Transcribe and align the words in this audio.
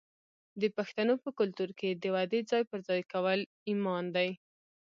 د 0.61 0.63
پښتنو 0.77 1.13
په 1.23 1.29
کلتور 1.39 1.69
کې 1.79 1.89
د 2.01 2.03
وعدې 2.15 2.41
ځای 2.51 2.63
پر 2.71 2.79
ځای 2.87 3.01
کول 3.13 3.39
ایمان 3.69 4.05
دی. 4.15 4.29